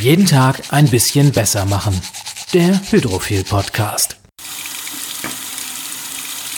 Jeden 0.00 0.24
Tag 0.24 0.62
ein 0.70 0.88
bisschen 0.88 1.30
besser 1.30 1.66
machen. 1.66 1.92
Der 2.54 2.80
Hydrophil 2.90 3.44
Podcast. 3.44 4.16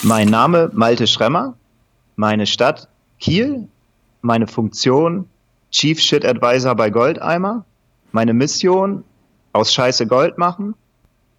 Mein 0.05 0.29
Name 0.29 0.71
Malte 0.73 1.09
Schremmer, 1.09 1.57
meine 2.15 2.47
Stadt 2.47 2.87
Kiel, 3.19 3.67
meine 4.21 4.47
Funktion 4.47 5.29
Chief 5.73 5.99
Shit 5.99 6.25
Advisor 6.25 6.77
bei 6.77 6.89
Goldeimer, 6.89 7.65
meine 8.13 8.33
Mission 8.33 9.03
aus 9.53 9.75
Scheiße 9.75 10.07
Gold 10.07 10.39
machen, 10.39 10.77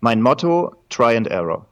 mein 0.01 0.21
Motto 0.21 0.75
Try 0.89 1.15
and 1.15 1.27
Error. 1.27 1.65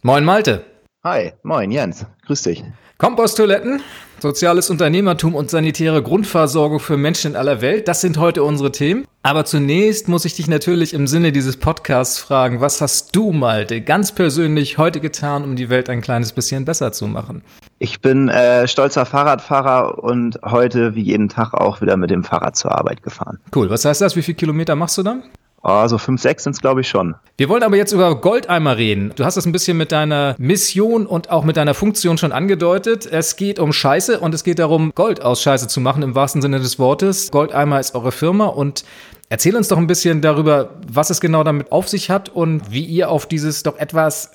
Moin 0.00 0.24
Malte. 0.24 0.64
Hi, 1.10 1.32
moin 1.42 1.70
Jens, 1.70 2.04
grüß 2.26 2.42
dich. 2.42 2.62
Komposttoiletten, 2.98 3.80
soziales 4.18 4.68
Unternehmertum 4.68 5.34
und 5.34 5.48
sanitäre 5.48 6.02
Grundversorgung 6.02 6.80
für 6.80 6.98
Menschen 6.98 7.30
in 7.30 7.36
aller 7.38 7.62
Welt, 7.62 7.88
das 7.88 8.02
sind 8.02 8.18
heute 8.18 8.42
unsere 8.42 8.72
Themen. 8.72 9.06
Aber 9.22 9.46
zunächst 9.46 10.08
muss 10.08 10.26
ich 10.26 10.34
dich 10.34 10.48
natürlich 10.48 10.92
im 10.92 11.06
Sinne 11.06 11.32
dieses 11.32 11.56
Podcasts 11.56 12.18
fragen, 12.18 12.60
was 12.60 12.82
hast 12.82 13.16
du, 13.16 13.32
Malte, 13.32 13.80
ganz 13.80 14.12
persönlich 14.12 14.76
heute 14.76 15.00
getan, 15.00 15.44
um 15.44 15.56
die 15.56 15.70
Welt 15.70 15.88
ein 15.88 16.02
kleines 16.02 16.34
bisschen 16.34 16.66
besser 16.66 16.92
zu 16.92 17.06
machen? 17.06 17.42
Ich 17.78 18.02
bin 18.02 18.28
äh, 18.28 18.68
stolzer 18.68 19.06
Fahrradfahrer 19.06 20.04
und 20.04 20.38
heute 20.44 20.94
wie 20.94 21.04
jeden 21.04 21.30
Tag 21.30 21.54
auch 21.54 21.80
wieder 21.80 21.96
mit 21.96 22.10
dem 22.10 22.22
Fahrrad 22.22 22.54
zur 22.54 22.72
Arbeit 22.72 23.02
gefahren. 23.02 23.38
Cool, 23.56 23.70
was 23.70 23.86
heißt 23.86 24.02
das? 24.02 24.14
Wie 24.14 24.22
viele 24.22 24.36
Kilometer 24.36 24.76
machst 24.76 24.98
du 24.98 25.02
dann? 25.02 25.22
Oh, 25.62 25.86
so 25.88 25.98
fünf, 25.98 26.20
sechs 26.20 26.44
sind 26.44 26.52
es, 26.52 26.60
glaube 26.60 26.82
ich, 26.82 26.88
schon. 26.88 27.16
Wir 27.36 27.48
wollen 27.48 27.62
aber 27.62 27.76
jetzt 27.76 27.92
über 27.92 28.20
Goldeimer 28.20 28.76
reden. 28.76 29.12
Du 29.16 29.24
hast 29.24 29.36
das 29.36 29.44
ein 29.44 29.52
bisschen 29.52 29.76
mit 29.76 29.90
deiner 29.90 30.36
Mission 30.38 31.06
und 31.06 31.30
auch 31.30 31.44
mit 31.44 31.56
deiner 31.56 31.74
Funktion 31.74 32.16
schon 32.16 32.32
angedeutet. 32.32 33.06
Es 33.06 33.36
geht 33.36 33.58
um 33.58 33.72
Scheiße 33.72 34.20
und 34.20 34.34
es 34.34 34.44
geht 34.44 34.60
darum, 34.60 34.92
Gold 34.94 35.20
aus 35.22 35.42
Scheiße 35.42 35.66
zu 35.66 35.80
machen, 35.80 36.02
im 36.02 36.14
wahrsten 36.14 36.42
Sinne 36.42 36.60
des 36.60 36.78
Wortes. 36.78 37.30
Goldeimer 37.30 37.80
ist 37.80 37.94
eure 37.94 38.12
Firma 38.12 38.46
und 38.46 38.84
erzähl 39.30 39.56
uns 39.56 39.68
doch 39.68 39.78
ein 39.78 39.88
bisschen 39.88 40.20
darüber, 40.20 40.70
was 40.86 41.10
es 41.10 41.20
genau 41.20 41.42
damit 41.42 41.72
auf 41.72 41.88
sich 41.88 42.08
hat 42.08 42.28
und 42.28 42.70
wie 42.70 42.84
ihr 42.84 43.10
auf 43.10 43.26
dieses 43.26 43.64
doch 43.64 43.78
etwas 43.78 44.30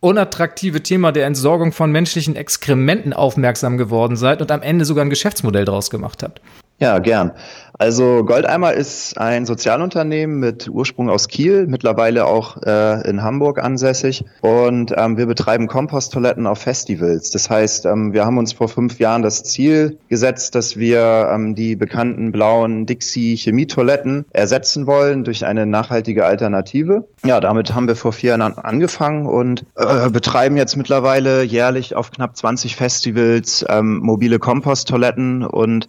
unattraktive 0.00 0.82
Thema 0.82 1.10
der 1.10 1.26
Entsorgung 1.26 1.72
von 1.72 1.90
menschlichen 1.90 2.36
Exkrementen 2.36 3.12
aufmerksam 3.12 3.78
geworden 3.78 4.16
seid 4.16 4.40
und 4.40 4.52
am 4.52 4.62
Ende 4.62 4.84
sogar 4.84 5.04
ein 5.04 5.10
Geschäftsmodell 5.10 5.64
daraus 5.64 5.90
gemacht 5.90 6.22
habt. 6.22 6.40
Ja, 6.80 7.00
gern. 7.00 7.32
Also 7.80 8.24
Goldeimer 8.24 8.72
ist 8.72 9.18
ein 9.18 9.46
Sozialunternehmen 9.46 10.40
mit 10.40 10.68
Ursprung 10.68 11.08
aus 11.08 11.28
Kiel, 11.28 11.68
mittlerweile 11.68 12.26
auch 12.26 12.60
äh, 12.62 13.08
in 13.08 13.22
Hamburg 13.22 13.62
ansässig. 13.62 14.24
Und 14.40 14.92
ähm, 14.96 15.16
wir 15.16 15.26
betreiben 15.26 15.68
Komposttoiletten 15.68 16.48
auf 16.48 16.58
Festivals. 16.58 17.30
Das 17.30 17.48
heißt, 17.48 17.86
ähm, 17.86 18.12
wir 18.12 18.24
haben 18.24 18.36
uns 18.36 18.52
vor 18.52 18.68
fünf 18.68 18.98
Jahren 18.98 19.22
das 19.22 19.44
Ziel 19.44 19.98
gesetzt, 20.08 20.56
dass 20.56 20.76
wir 20.76 21.30
ähm, 21.32 21.54
die 21.54 21.76
bekannten 21.76 22.32
blauen 22.32 22.84
Dixie-Chemietoiletten 22.86 24.24
ersetzen 24.32 24.88
wollen 24.88 25.22
durch 25.22 25.46
eine 25.46 25.64
nachhaltige 25.64 26.26
Alternative. 26.26 27.06
Ja, 27.24 27.38
damit 27.38 27.74
haben 27.74 27.86
wir 27.86 27.94
vor 27.94 28.12
vier 28.12 28.30
Jahren 28.30 28.58
angefangen 28.58 29.26
und 29.26 29.64
äh, 29.76 30.10
betreiben 30.10 30.56
jetzt 30.56 30.76
mittlerweile 30.76 31.44
jährlich 31.44 31.94
auf 31.94 32.10
knapp 32.10 32.36
20 32.36 32.74
Festivals 32.74 33.64
ähm, 33.68 33.98
mobile 33.98 34.40
Komposttoiletten 34.40 35.44
und 35.44 35.88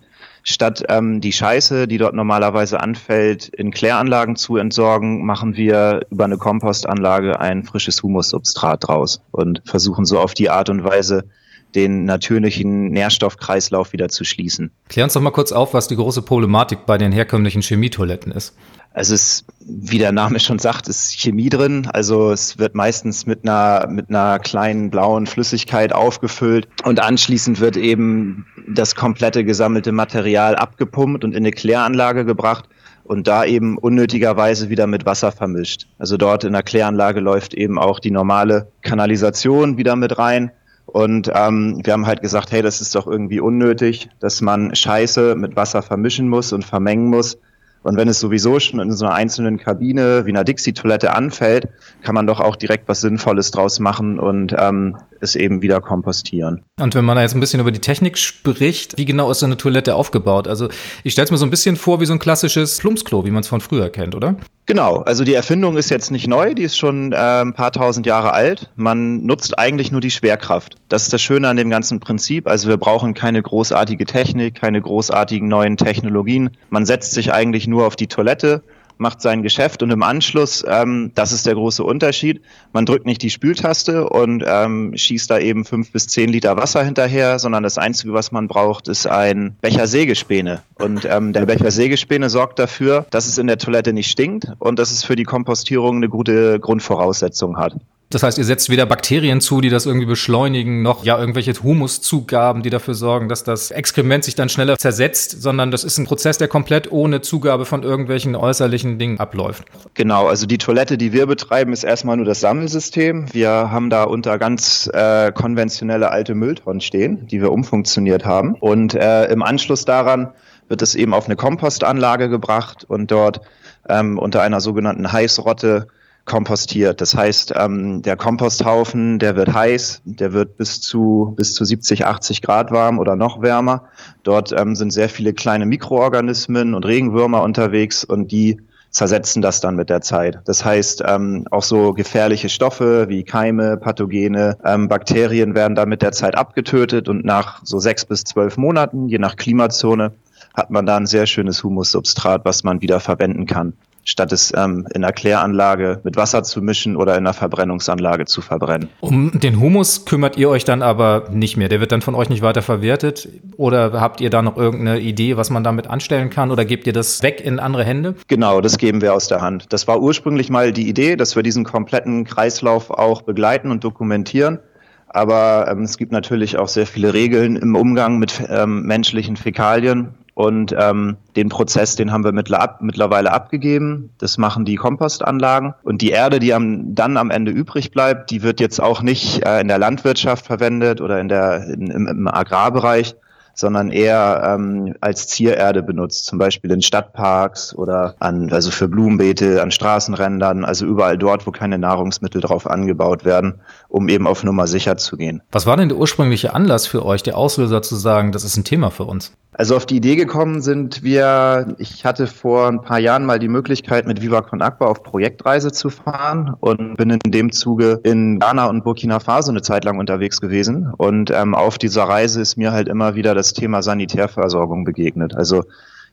Statt 0.52 0.84
ähm, 0.90 1.22
die 1.22 1.32
Scheiße, 1.32 1.88
die 1.88 2.00
dort 2.00 2.16
normalerweise 2.16 2.80
anfällt, 2.80 3.50
in 3.50 3.70
Kläranlagen 3.70 4.36
zu 4.36 4.58
entsorgen, 4.58 5.24
machen 5.24 5.56
wir 5.56 6.08
über 6.10 6.26
eine 6.26 6.38
Kompostanlage 6.38 7.40
ein 7.40 7.64
frisches 7.64 8.02
Humussubstrat 8.02 8.88
draus 8.88 9.22
und 9.30 9.62
versuchen 9.66 10.06
so 10.06 10.18
auf 10.20 10.34
die 10.34 10.50
Art 10.50 10.72
und 10.72 10.84
Weise 10.84 11.26
den 11.76 12.06
natürlichen 12.06 12.90
Nährstoffkreislauf 12.90 13.94
wieder 13.94 14.10
zu 14.10 14.24
schließen. 14.24 14.72
Klär 14.88 15.04
uns 15.04 15.14
doch 15.14 15.22
mal 15.22 15.32
kurz 15.32 15.52
auf, 15.52 15.74
was 15.74 15.88
die 15.88 15.96
große 15.96 16.22
Problematik 16.22 16.86
bei 16.86 16.98
den 16.98 17.12
herkömmlichen 17.12 17.62
Chemietoiletten 17.62 18.32
ist. 18.32 18.56
Also 18.92 19.14
es, 19.14 19.46
wie 19.60 20.00
der 20.00 20.12
Name 20.12 20.40
schon 20.40 20.58
sagt, 20.58 20.88
ist 20.88 21.14
Chemie 21.14 21.50
drin. 21.50 21.88
Also 21.94 22.32
es 22.32 22.58
wird 22.58 22.74
meistens 22.74 23.28
mit 23.28 23.44
einer, 23.44 23.88
mit 23.88 24.10
einer 24.10 24.40
kleinen 24.40 24.90
blauen 24.90 25.28
Flüssigkeit 25.28 25.94
aufgefüllt 25.94 26.68
und 26.84 27.00
anschließend 27.00 27.60
wird 27.60 27.78
eben 27.78 28.48
das 28.68 28.96
komplette 28.96 29.44
gesammelte 29.44 29.92
Material 29.92 30.56
abgepumpt 30.56 31.24
und 31.24 31.32
in 31.32 31.38
eine 31.38 31.52
Kläranlage 31.52 32.26
gebracht 32.26 32.68
und 33.04 33.28
da 33.28 33.46
eben 33.46 33.78
unnötigerweise 33.78 34.70
wieder 34.70 34.86
mit 34.86 35.06
Wasser 35.06 35.32
vermischt. 35.32 35.88
Also 35.98 36.18
dort 36.18 36.44
in 36.44 36.54
der 36.54 36.64
Kläranlage 36.64 37.20
läuft 37.20 37.54
eben 37.54 37.80
auch 37.80 38.00
die 38.00 38.12
normale 38.12 38.72
Kanalisation 38.82 39.78
wieder 39.78 39.96
mit 39.96 40.18
rein. 40.18 40.52
Und 40.92 41.32
ähm, 41.34 41.82
wir 41.84 41.94
haben 41.94 42.06
halt 42.06 42.22
gesagt, 42.22 42.52
hey, 42.52 42.62
das 42.62 42.82
ist 42.82 42.96
doch 42.96 43.08
irgendwie 43.08 43.40
unnötig, 43.40 44.10
dass 44.20 44.42
man 44.42 44.76
Scheiße 44.76 45.36
mit 45.36 45.56
Wasser 45.56 45.82
vermischen 45.82 46.28
muss 46.28 46.54
und 46.54 46.66
vermengen 46.66 47.08
muss. 47.08 47.38
Und 47.82 47.96
wenn 47.96 48.10
es 48.10 48.20
sowieso 48.20 48.60
schon 48.60 48.80
in 48.80 48.92
so 48.92 49.06
einer 49.06 49.16
einzelnen 49.16 49.58
Kabine 49.58 50.26
wie 50.26 50.32
einer 50.32 50.44
Dixie-Toilette 50.44 51.14
anfällt, 51.16 51.70
kann 52.02 52.16
man 52.16 52.28
doch 52.28 52.40
auch 52.40 52.56
direkt 52.56 52.88
was 52.90 53.02
Sinnvolles 53.02 53.52
draus 53.52 53.80
machen 53.80 54.20
und 54.20 54.54
ähm, 54.58 54.98
es 55.22 55.36
eben 55.36 55.62
wieder 55.62 55.82
kompostieren. 55.82 56.64
Und 56.80 56.96
wenn 56.96 57.06
man 57.06 57.16
da 57.16 57.22
jetzt 57.22 57.36
ein 57.36 57.40
bisschen 57.40 57.60
über 57.60 57.72
die 57.72 57.80
Technik 57.80 58.18
spricht, 58.18 58.98
wie 58.98 59.06
genau 59.06 59.30
ist 59.32 59.40
so 59.40 59.46
eine 59.46 59.58
Toilette 59.58 59.96
aufgebaut? 59.96 60.48
Also 60.48 60.70
ich 61.04 61.14
stelle 61.14 61.26
es 61.26 61.32
mir 61.32 61.38
so 61.38 61.46
ein 61.46 61.50
bisschen 61.50 61.76
vor 61.76 62.00
wie 62.02 62.06
so 62.06 62.14
ein 62.14 62.20
klassisches 62.20 62.78
Plumpsklo, 62.78 63.26
wie 63.26 63.32
man 63.32 63.42
es 63.42 63.48
von 63.48 63.62
früher 63.62 63.90
kennt, 63.90 64.16
oder? 64.16 64.36
Genau, 64.66 64.98
also 64.98 65.24
die 65.24 65.34
Erfindung 65.34 65.78
ist 65.78 65.90
jetzt 65.90 66.12
nicht 66.12 66.28
neu, 66.28 66.54
die 66.54 66.62
ist 66.62 66.78
schon 66.78 67.12
äh, 67.12 67.16
ein 67.16 67.54
paar 67.54 67.72
tausend 67.72 68.06
Jahre 68.06 68.34
alt. 68.34 68.70
Man 68.76 69.26
nutzt 69.26 69.58
eigentlich 69.58 69.92
nur 69.92 70.02
die 70.02 70.12
Schwerkraft. 70.12 70.76
Das 70.90 71.04
ist 71.04 71.14
das 71.14 71.22
Schöne 71.22 71.48
an 71.48 71.58
dem 71.58 71.72
ganzen 71.72 72.00
Prinzip. 72.00 72.48
Also 72.48 72.70
wir 72.70 72.78
brauchen 72.78 73.16
keine 73.16 73.42
großartige 73.42 74.06
Technik, 74.06 74.56
keine 74.56 74.80
großartigen 74.80 75.48
neuen 75.48 75.76
Technologien. 75.76 76.52
Man 76.70 76.86
setzt 76.86 77.14
sich 77.14 77.34
eigentlich 77.34 77.68
nur 77.68 77.88
auf 77.88 77.96
die 77.96 78.08
Toilette 78.08 78.62
macht 79.00 79.22
sein 79.22 79.42
Geschäft 79.44 79.82
und 79.82 79.92
im 79.92 80.04
Anschluss, 80.04 80.64
ähm, 80.68 81.12
das 81.16 81.32
ist 81.32 81.46
der 81.46 81.56
große 81.56 81.84
Unterschied, 81.84 82.42
man 82.74 82.86
drückt 82.86 83.06
nicht 83.06 83.22
die 83.22 83.30
Spültaste 83.30 84.10
und 84.10 84.44
ähm, 84.46 84.94
schießt 84.96 85.32
da 85.32 85.40
eben 85.40 85.66
fünf 85.66 85.92
bis 85.92 86.08
zehn 86.08 86.30
Liter 86.30 86.58
Wasser 86.58 86.84
hinterher, 86.84 87.40
sondern 87.40 87.64
das 87.64 87.78
Einzige, 87.78 88.14
was 88.14 88.32
man 88.32 88.48
braucht, 88.48 88.88
ist 88.88 89.08
ein 89.08 89.56
Becher 89.62 89.88
Sägespäne. 89.88 90.62
Und 90.76 91.06
ähm, 91.06 91.34
der 91.34 91.46
Becher 91.46 91.72
Sägespäne 91.72 92.30
sorgt 92.30 92.60
dafür, 92.60 93.06
dass 93.10 93.26
es 93.26 93.38
in 93.38 93.48
der 93.48 93.58
Toilette 93.58 93.94
nicht 93.94 94.12
stinkt 94.12 94.48
und 94.60 94.78
dass 94.80 94.92
es 94.92 95.04
für 95.04 95.16
die 95.16 95.24
Kompostierung 95.24 95.98
eine 95.98 96.10
gute 96.10 96.60
Grundvoraussetzung 96.60 97.58
hat. 97.58 97.76
Das 98.12 98.24
heißt, 98.24 98.40
ihr 98.40 98.44
setzt 98.44 98.70
weder 98.70 98.88
Bakterien 98.88 99.40
zu, 99.40 99.62
die 99.62 99.70
das 99.70 99.86
irgendwie 99.86 100.08
beschleunigen, 100.08 100.82
noch 100.82 101.04
ja 101.06 101.20
irgendwelche 101.20 101.54
Humuszugaben, 101.62 102.64
die 102.64 102.72
dafür 102.72 102.96
sorgen, 102.96 103.30
dass 103.30 103.44
das 103.44 103.70
Exkrement 103.70 104.24
sich 104.24 104.34
dann 104.34 104.50
schneller 104.50 104.80
zersetzt, 104.80 105.44
sondern 105.44 105.70
das 105.70 105.84
ist 105.84 106.00
ein 106.00 106.06
Prozess, 106.06 106.40
der 106.40 106.48
komplett 106.48 106.92
ohne 106.92 107.22
Zugabe 107.22 107.66
von 107.66 107.84
irgendwelchen 107.84 108.36
äußerlichen 108.36 108.98
Dingen 108.98 109.20
abläuft. 109.20 109.66
Genau, 109.94 110.26
also 110.28 110.48
die 110.48 110.58
Toilette, 110.58 110.98
die 110.98 111.14
wir 111.14 111.28
betreiben, 111.28 111.72
ist 111.72 111.84
erstmal 111.84 112.18
nur 112.18 112.26
das 112.26 112.40
Sammelsystem. 112.40 113.32
Wir 113.32 113.52
haben 113.52 113.92
da 113.92 114.06
unter 114.06 114.40
ganz 114.40 114.90
äh, 114.92 115.32
konventionelle 115.32 116.10
alte 116.10 116.34
Mülltonnen 116.34 116.82
stehen, 116.82 117.28
die 117.28 117.42
wir 117.42 117.52
umfunktioniert 117.52 118.26
haben. 118.26 118.56
Und 118.56 118.96
äh, 118.96 119.26
im 119.26 119.44
Anschluss 119.44 119.86
daran 119.86 120.30
wird 120.68 120.82
es 120.82 120.96
eben 120.96 121.14
auf 121.14 121.26
eine 121.26 121.36
Kompostanlage 121.36 122.28
gebracht 122.28 122.86
und 122.88 123.12
dort 123.12 123.42
ähm, 123.88 124.18
unter 124.18 124.42
einer 124.42 124.62
sogenannten 124.62 125.12
Heißrotte 125.12 125.90
kompostiert. 126.26 127.02
Das 127.02 127.16
heißt, 127.16 127.54
ähm, 127.58 128.02
der 128.02 128.16
Komposthaufen, 128.16 129.20
der 129.20 129.36
wird 129.36 129.54
heiß, 129.54 130.02
der 130.06 130.32
wird 130.34 130.58
bis 130.58 130.80
zu 130.80 131.34
bis 131.36 131.54
zu 131.54 131.66
70, 131.66 132.06
80 132.06 132.42
Grad 132.42 132.72
warm 132.72 133.00
oder 133.00 133.16
noch 133.16 133.42
wärmer. 133.42 133.86
Dort 134.24 134.52
ähm, 134.52 134.76
sind 134.76 134.92
sehr 134.92 135.10
viele 135.10 135.34
kleine 135.34 135.66
Mikroorganismen 135.66 136.76
und 136.76 136.86
Regenwürmer 136.86 137.42
unterwegs 137.42 138.04
und 138.04 138.32
die 138.32 138.62
zersetzen 138.92 139.42
das 139.42 139.62
dann 139.62 139.76
mit 139.76 139.90
der 139.90 140.02
Zeit. 140.02 140.40
Das 140.46 140.66
heißt, 140.66 141.04
ähm, 141.06 141.46
auch 141.52 141.64
so 141.64 141.94
gefährliche 141.94 142.50
Stoffe 142.50 143.08
wie 143.08 143.24
Keime, 143.24 143.78
Pathogene, 143.78 144.58
ähm, 144.66 144.88
Bakterien 144.88 145.56
werden 145.56 145.76
dann 145.76 145.90
mit 145.90 146.02
der 146.02 146.12
Zeit 146.12 146.36
abgetötet 146.36 147.08
und 147.08 147.24
nach 147.24 147.62
so 147.64 147.80
sechs 147.80 148.06
bis 148.06 148.24
zwölf 148.24 148.58
Monaten, 148.58 149.08
je 149.08 149.20
nach 149.20 149.36
Klimazone, 149.36 150.14
hat 150.56 150.72
man 150.72 150.86
da 150.86 150.98
ein 150.98 151.06
sehr 151.06 151.28
schönes 151.28 151.64
Humussubstrat, 151.64 152.46
was 152.46 152.64
man 152.64 152.82
wieder 152.82 153.00
verwenden 153.00 153.46
kann 153.46 153.74
statt 154.10 154.32
es 154.32 154.52
ähm, 154.56 154.88
in 154.94 155.04
einer 155.04 155.14
Kläranlage 155.14 156.02
mit 156.04 156.16
Wasser 156.16 156.44
zu 156.44 156.62
mischen 156.62 156.96
oder 156.96 157.14
in 157.14 157.20
einer 157.20 157.34
Verbrennungsanlage 157.34 158.26
zu 158.26 158.42
verbrennen. 158.42 158.90
Um 159.02 159.40
den 159.40 159.60
Humus 159.60 160.06
kümmert 160.06 160.36
ihr 160.36 160.50
euch 160.50 160.66
dann 160.66 160.82
aber 160.82 161.28
nicht 161.32 161.58
mehr. 161.58 161.70
Der 161.70 161.80
wird 161.80 161.92
dann 161.92 162.02
von 162.02 162.16
euch 162.16 162.30
nicht 162.30 162.42
weiter 162.42 162.62
verwertet? 162.62 163.30
Oder 163.58 164.02
habt 164.02 164.20
ihr 164.20 164.30
da 164.30 164.42
noch 164.42 164.58
irgendeine 164.58 165.00
Idee, 165.00 165.38
was 165.38 165.50
man 165.50 165.64
damit 165.64 165.88
anstellen 165.88 166.30
kann? 166.30 166.50
Oder 166.50 166.66
gebt 166.66 166.88
ihr 166.88 166.94
das 166.94 167.22
weg 167.22 167.42
in 167.42 167.60
andere 167.60 167.84
Hände? 167.84 168.16
Genau, 168.28 168.62
das 168.62 168.78
geben 168.78 169.02
wir 169.02 169.14
aus 169.14 169.28
der 169.28 169.42
Hand. 169.42 169.68
Das 169.70 169.88
war 169.88 170.02
ursprünglich 170.02 170.50
mal 170.50 170.74
die 170.74 170.90
Idee, 170.90 171.16
dass 171.16 171.36
wir 171.36 171.44
diesen 171.44 171.64
kompletten 171.64 172.26
Kreislauf 172.26 172.90
auch 172.90 173.22
begleiten 173.22 173.70
und 173.70 173.84
dokumentieren. 173.84 174.60
Aber 175.08 175.68
ähm, 175.70 175.84
es 175.84 175.98
gibt 175.98 176.12
natürlich 176.12 176.58
auch 176.58 176.68
sehr 176.68 176.86
viele 176.86 177.14
Regeln 177.14 177.56
im 177.56 177.76
Umgang 177.76 178.20
mit 178.20 178.42
ähm, 178.50 178.84
menschlichen 178.84 179.38
Fäkalien. 179.38 180.16
Und 180.40 180.74
ähm, 180.80 181.18
den 181.36 181.50
Prozess, 181.50 181.98
den 181.98 182.14
haben 182.14 182.24
wir 182.24 182.32
mittlerweile 182.32 183.34
abgegeben. 183.34 184.12
Das 184.20 184.38
machen 184.38 184.64
die 184.64 184.78
Kompostanlagen. 184.78 185.74
Und 185.84 186.02
die 186.02 186.12
Erde, 186.12 186.40
die 186.40 186.54
am, 186.54 186.96
dann 186.96 187.18
am 187.18 187.30
Ende 187.30 187.52
übrig 187.52 187.92
bleibt, 187.92 188.32
die 188.32 188.42
wird 188.42 188.62
jetzt 188.62 188.80
auch 188.80 189.02
nicht 189.02 189.46
äh, 189.46 189.60
in 189.60 189.68
der 189.68 189.80
Landwirtschaft 189.80 190.46
verwendet 190.46 191.02
oder 191.02 191.20
in 191.20 191.28
der, 191.28 191.66
in, 191.66 191.92
im, 191.92 192.08
im 192.08 192.28
Agrarbereich, 192.30 193.18
sondern 193.54 193.92
eher 193.92 194.56
ähm, 194.56 194.96
als 195.02 195.28
Ziererde 195.28 195.84
benutzt, 195.84 196.28
zum 196.28 196.40
Beispiel 196.40 196.72
in 196.72 196.82
Stadtparks 196.82 197.76
oder 197.76 198.16
an, 198.20 198.50
also 198.54 198.72
für 198.72 198.88
Blumenbeete, 198.88 199.62
an 199.62 199.72
Straßenrändern, 199.72 200.64
also 200.64 200.86
überall 200.86 201.18
dort, 201.18 201.48
wo 201.48 201.52
keine 201.52 201.78
Nahrungsmittel 201.78 202.40
drauf 202.40 202.66
angebaut 202.66 203.26
werden, 203.26 203.60
um 203.90 204.08
eben 204.08 204.26
auf 204.26 204.46
Nummer 204.46 204.68
sicher 204.68 204.96
zu 204.96 205.18
gehen. 205.18 205.42
Was 205.52 205.66
war 205.66 205.76
denn 205.76 205.90
der 205.90 205.98
ursprüngliche 205.98 206.54
Anlass 206.54 206.88
für 206.88 207.06
euch, 207.06 207.24
der 207.24 207.38
Auslöser 207.38 207.82
zu 207.82 207.98
sagen, 207.98 208.32
das 208.32 208.46
ist 208.46 208.56
ein 208.56 208.64
Thema 208.64 208.90
für 208.90 209.04
uns? 209.04 209.34
Also 209.54 209.76
auf 209.76 209.88
die 209.88 209.98
Idee 209.98 210.16
gekommen 210.16 210.62
sind 210.62 211.04
wir, 211.04 211.76
ich 211.80 212.06
hatte 212.06 212.28
vor 212.28 212.68
ein 212.68 212.82
paar 212.82 213.00
Jahren 213.00 213.26
mal 213.26 213.40
die 213.40 213.48
Möglichkeit, 213.48 214.06
mit 214.06 214.22
Viva 214.22 214.42
Con 214.42 214.62
Aqua 214.62 214.88
auf 214.88 215.02
Projektreise 215.02 215.72
zu 215.72 215.90
fahren 215.90 216.56
und 216.60 216.96
bin 216.98 217.10
in 217.10 217.32
dem 217.32 217.52
Zuge 217.52 218.00
in 218.04 218.40
Ghana 218.40 218.68
und 218.68 218.84
Burkina 218.84 219.20
Faso 219.20 219.52
eine 219.52 219.64
Zeit 219.64 219.86
lang 219.86 219.98
unterwegs 219.98 220.40
gewesen. 220.40 220.94
Und 220.96 221.32
ähm, 221.32 221.56
auf 221.56 221.80
dieser 221.80 222.04
Reise 222.04 222.42
ist 222.42 222.58
mir 222.58 222.72
halt 222.72 222.88
immer 222.88 223.16
wieder 223.16 223.34
das 223.34 223.54
Thema 223.54 223.82
Sanitärversorgung 223.82 224.84
begegnet. 224.84 225.36
Also 225.36 225.64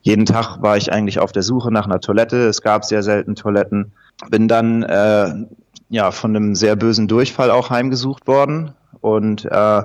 jeden 0.01 0.25
Tag 0.25 0.61
war 0.61 0.75
ich 0.75 0.91
eigentlich 0.91 1.19
auf 1.19 1.31
der 1.31 1.43
Suche 1.43 1.71
nach 1.71 1.85
einer 1.85 1.99
Toilette. 1.99 2.47
Es 2.47 2.63
gab 2.63 2.85
sehr 2.85 3.03
selten 3.03 3.35
Toiletten. 3.35 3.91
Bin 4.29 4.47
dann 4.47 4.81
äh, 4.81 5.45
ja 5.89 6.11
von 6.11 6.35
einem 6.35 6.55
sehr 6.55 6.75
bösen 6.75 7.07
Durchfall 7.07 7.51
auch 7.51 7.69
heimgesucht 7.69 8.25
worden 8.25 8.71
und 9.01 9.45
äh, 9.45 9.83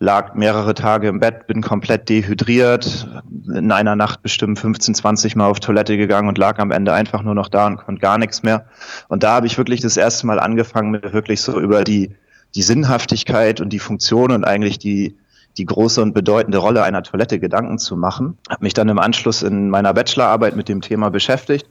lag 0.00 0.34
mehrere 0.34 0.74
Tage 0.74 1.08
im 1.08 1.18
Bett, 1.18 1.46
bin 1.46 1.60
komplett 1.60 2.08
dehydriert, 2.08 3.08
in 3.52 3.72
einer 3.72 3.96
Nacht 3.96 4.22
bestimmt 4.22 4.58
15, 4.58 4.94
20 4.94 5.36
Mal 5.36 5.46
auf 5.46 5.60
Toilette 5.60 5.96
gegangen 5.96 6.28
und 6.28 6.38
lag 6.38 6.58
am 6.58 6.70
Ende 6.70 6.92
einfach 6.92 7.22
nur 7.22 7.34
noch 7.34 7.48
da 7.48 7.66
und 7.66 7.78
konnte 7.78 8.00
gar 8.00 8.18
nichts 8.18 8.42
mehr. 8.42 8.66
Und 9.08 9.22
da 9.22 9.32
habe 9.32 9.46
ich 9.46 9.58
wirklich 9.58 9.80
das 9.80 9.96
erste 9.96 10.26
Mal 10.26 10.38
angefangen, 10.38 10.92
mir 10.92 11.12
wirklich 11.12 11.40
so 11.40 11.58
über 11.58 11.82
die, 11.82 12.14
die 12.54 12.62
Sinnhaftigkeit 12.62 13.60
und 13.60 13.72
die 13.72 13.80
Funktion 13.80 14.30
und 14.30 14.44
eigentlich 14.44 14.78
die, 14.78 15.16
die 15.56 15.64
große 15.64 16.00
und 16.00 16.14
bedeutende 16.14 16.58
Rolle 16.58 16.84
einer 16.84 17.02
Toilette 17.02 17.40
Gedanken 17.40 17.78
zu 17.78 17.96
machen. 17.96 18.38
Habe 18.48 18.64
mich 18.64 18.74
dann 18.74 18.88
im 18.88 19.00
Anschluss 19.00 19.42
in 19.42 19.68
meiner 19.68 19.94
Bachelorarbeit 19.94 20.54
mit 20.54 20.68
dem 20.68 20.80
Thema 20.80 21.10
beschäftigt, 21.10 21.66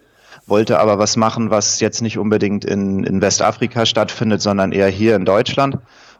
wollte 0.46 0.80
aber 0.80 1.00
was 1.00 1.16
machen, 1.16 1.50
was 1.50 1.80
jetzt 1.80 2.02
nicht 2.02 2.18
unbedingt 2.18 2.66
in, 2.66 3.06
in 3.06 3.22
Westafrika 3.22 3.86
stattfindet, 3.86 4.42
sondern 4.42 4.74
eher 4.74 4.90
hier 4.90 5.16
in 5.16 5.24
Deutschland 5.24 5.78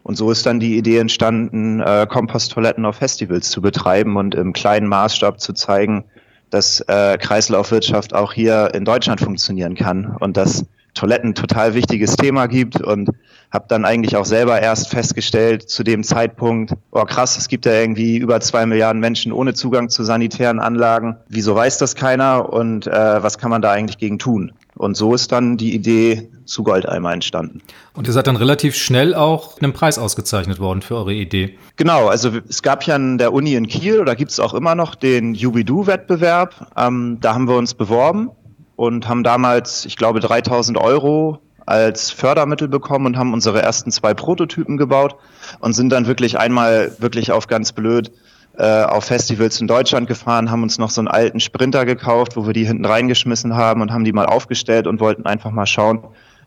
und 0.08 0.16
so 0.16 0.30
ist 0.30 0.46
dann 0.46 0.58
die 0.58 0.78
Idee 0.78 0.96
entstanden, 0.96 1.80
äh, 1.80 2.06
Komposttoiletten 2.08 2.86
auf 2.86 2.96
Festivals 2.96 3.50
zu 3.50 3.60
betreiben 3.60 4.16
und 4.16 4.34
im 4.34 4.54
kleinen 4.54 4.86
Maßstab 4.86 5.38
zu 5.38 5.52
zeigen, 5.52 6.04
dass 6.48 6.80
äh, 6.88 7.18
Kreislaufwirtschaft 7.18 8.14
auch 8.14 8.32
hier 8.32 8.70
in 8.72 8.86
Deutschland 8.86 9.20
funktionieren 9.20 9.74
kann 9.74 10.16
und 10.18 10.38
dass 10.38 10.64
Toiletten 10.94 11.34
total 11.34 11.74
wichtiges 11.74 12.16
Thema 12.16 12.46
gibt 12.46 12.80
und 12.80 13.10
habe 13.52 13.66
dann 13.68 13.84
eigentlich 13.84 14.16
auch 14.16 14.24
selber 14.24 14.58
erst 14.62 14.88
festgestellt 14.88 15.68
zu 15.68 15.84
dem 15.84 16.02
Zeitpunkt, 16.02 16.72
oh 16.90 17.04
krass, 17.04 17.36
es 17.36 17.48
gibt 17.48 17.66
ja 17.66 17.72
irgendwie 17.72 18.16
über 18.16 18.40
zwei 18.40 18.64
Milliarden 18.64 19.00
Menschen 19.00 19.30
ohne 19.30 19.52
Zugang 19.52 19.90
zu 19.90 20.04
sanitären 20.04 20.58
Anlagen. 20.58 21.18
Wieso 21.28 21.54
weiß 21.54 21.76
das 21.76 21.94
keiner 21.94 22.50
und 22.50 22.86
äh, 22.86 23.22
was 23.22 23.36
kann 23.36 23.50
man 23.50 23.60
da 23.60 23.72
eigentlich 23.72 23.98
gegen 23.98 24.18
tun? 24.18 24.52
Und 24.78 24.96
so 24.96 25.12
ist 25.12 25.32
dann 25.32 25.56
die 25.56 25.74
Idee 25.74 26.30
zu 26.44 26.62
Goldeimer 26.62 27.12
entstanden. 27.12 27.60
Und 27.94 28.06
ihr 28.06 28.12
seid 28.12 28.28
dann 28.28 28.36
relativ 28.36 28.76
schnell 28.76 29.14
auch 29.14 29.58
einem 29.58 29.72
Preis 29.72 29.98
ausgezeichnet 29.98 30.60
worden 30.60 30.82
für 30.82 30.94
eure 30.94 31.12
Idee. 31.12 31.58
Genau, 31.76 32.06
also 32.06 32.30
es 32.48 32.62
gab 32.62 32.84
ja 32.84 32.94
an 32.94 33.18
der 33.18 33.32
Uni 33.32 33.54
in 33.54 33.66
Kiel, 33.66 34.00
oder 34.00 34.14
gibt 34.14 34.30
es 34.30 34.38
auch 34.38 34.54
immer 34.54 34.76
noch 34.76 34.94
den 34.94 35.34
Jubidu-Wettbewerb. 35.34 36.72
Ähm, 36.76 37.18
da 37.20 37.34
haben 37.34 37.48
wir 37.48 37.56
uns 37.56 37.74
beworben 37.74 38.30
und 38.76 39.08
haben 39.08 39.24
damals, 39.24 39.84
ich 39.84 39.96
glaube, 39.96 40.20
3000 40.20 40.78
Euro 40.78 41.40
als 41.66 42.10
Fördermittel 42.10 42.68
bekommen 42.68 43.06
und 43.06 43.18
haben 43.18 43.34
unsere 43.34 43.60
ersten 43.60 43.90
zwei 43.90 44.14
Prototypen 44.14 44.76
gebaut 44.76 45.16
und 45.58 45.74
sind 45.74 45.90
dann 45.90 46.06
wirklich 46.06 46.38
einmal 46.38 46.92
wirklich 46.98 47.32
auf 47.32 47.46
ganz 47.46 47.72
blöd 47.72 48.10
äh, 48.58 48.82
auf 48.82 49.04
Festivals 49.04 49.60
in 49.60 49.68
Deutschland 49.68 50.08
gefahren, 50.08 50.50
haben 50.50 50.64
uns 50.64 50.78
noch 50.78 50.90
so 50.90 51.00
einen 51.00 51.08
alten 51.08 51.38
Sprinter 51.38 51.86
gekauft, 51.86 52.36
wo 52.36 52.46
wir 52.46 52.52
die 52.52 52.66
hinten 52.66 52.84
reingeschmissen 52.84 53.54
haben 53.54 53.80
und 53.82 53.92
haben 53.92 54.04
die 54.04 54.12
mal 54.12 54.26
aufgestellt 54.26 54.86
und 54.88 54.98
wollten 54.98 55.26
einfach 55.26 55.52
mal 55.52 55.66
schauen, 55.66 56.00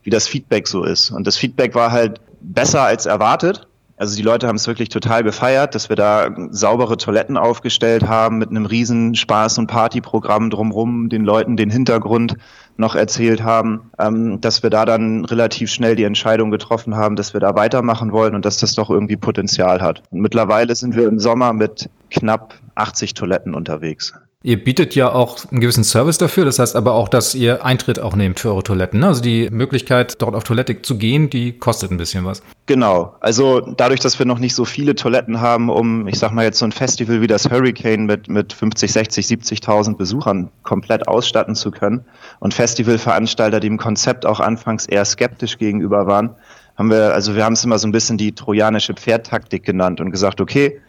wie 0.03 0.09
das 0.09 0.27
Feedback 0.27 0.67
so 0.67 0.83
ist. 0.83 1.11
Und 1.11 1.25
das 1.25 1.37
Feedback 1.37 1.73
war 1.73 1.91
halt 1.91 2.19
besser 2.41 2.81
als 2.81 3.05
erwartet. 3.05 3.67
Also 4.01 4.15
die 4.15 4.23
Leute 4.23 4.47
haben 4.47 4.55
es 4.55 4.65
wirklich 4.65 4.89
total 4.89 5.21
gefeiert, 5.21 5.75
dass 5.75 5.89
wir 5.89 5.95
da 5.95 6.35
saubere 6.49 6.97
Toiletten 6.97 7.37
aufgestellt 7.37 8.07
haben 8.07 8.39
mit 8.39 8.49
einem 8.49 8.65
riesen 8.65 9.13
Spaß- 9.13 9.59
und 9.59 9.67
Partyprogramm 9.67 10.49
drumrum, 10.49 11.07
den 11.07 11.23
Leuten 11.23 11.55
den 11.55 11.69
Hintergrund 11.69 12.35
noch 12.77 12.95
erzählt 12.95 13.43
haben, 13.43 13.91
ähm, 13.99 14.41
dass 14.41 14.63
wir 14.63 14.71
da 14.71 14.85
dann 14.85 15.23
relativ 15.25 15.69
schnell 15.69 15.95
die 15.95 16.03
Entscheidung 16.03 16.49
getroffen 16.49 16.95
haben, 16.95 17.15
dass 17.15 17.33
wir 17.33 17.41
da 17.41 17.53
weitermachen 17.53 18.11
wollen 18.11 18.33
und 18.33 18.43
dass 18.43 18.57
das 18.57 18.73
doch 18.73 18.89
irgendwie 18.89 19.17
Potenzial 19.17 19.83
hat. 19.83 20.01
Und 20.09 20.21
mittlerweile 20.21 20.75
sind 20.75 20.95
wir 20.95 21.07
im 21.07 21.19
Sommer 21.19 21.53
mit 21.53 21.87
knapp 22.09 22.55
80 22.73 23.13
Toiletten 23.13 23.53
unterwegs. 23.53 24.15
Ihr 24.43 24.63
bietet 24.63 24.95
ja 24.95 25.11
auch 25.13 25.37
einen 25.51 25.61
gewissen 25.61 25.83
Service 25.83 26.17
dafür, 26.17 26.45
das 26.45 26.57
heißt 26.57 26.75
aber 26.75 26.93
auch, 26.95 27.09
dass 27.09 27.35
ihr 27.35 27.63
Eintritt 27.63 27.99
auch 27.99 28.15
nehmt 28.15 28.39
für 28.39 28.49
eure 28.49 28.63
Toiletten. 28.63 28.99
Ne? 28.99 29.05
Also 29.05 29.21
die 29.21 29.47
Möglichkeit, 29.51 30.19
dort 30.19 30.33
auf 30.33 30.43
Toilette 30.43 30.81
zu 30.81 30.97
gehen, 30.97 31.29
die 31.29 31.51
kostet 31.51 31.91
ein 31.91 31.97
bisschen 31.97 32.25
was. 32.25 32.41
Genau, 32.65 33.15
also 33.19 33.59
dadurch, 33.59 33.99
dass 33.99 34.17
wir 34.17 34.25
noch 34.25 34.39
nicht 34.39 34.55
so 34.55 34.65
viele 34.65 34.95
Toiletten 34.95 35.41
haben, 35.41 35.69
um, 35.69 36.07
ich 36.07 36.17
sag 36.17 36.31
mal 36.31 36.43
jetzt 36.43 36.57
so 36.57 36.65
ein 36.65 36.71
Festival 36.71 37.21
wie 37.21 37.27
das 37.27 37.51
Hurricane 37.51 38.07
mit, 38.07 38.29
mit 38.29 38.51
50, 38.51 38.91
60, 38.91 39.27
70.000 39.27 39.95
Besuchern 39.95 40.49
komplett 40.63 41.07
ausstatten 41.07 41.53
zu 41.53 41.69
können 41.69 42.03
und 42.39 42.55
Festivalveranstalter, 42.55 43.59
die 43.59 43.67
im 43.67 43.77
Konzept 43.77 44.25
auch 44.25 44.39
anfangs 44.39 44.87
eher 44.87 45.05
skeptisch 45.05 45.59
gegenüber 45.59 46.07
waren, 46.07 46.31
haben 46.77 46.89
wir, 46.89 47.13
also 47.13 47.35
wir 47.35 47.45
haben 47.45 47.53
es 47.53 47.63
immer 47.63 47.77
so 47.77 47.87
ein 47.87 47.91
bisschen 47.91 48.17
die 48.17 48.31
trojanische 48.31 48.95
Pferdtaktik 48.95 49.63
genannt 49.63 50.01
und 50.01 50.09
gesagt, 50.09 50.41
okay, 50.41 50.81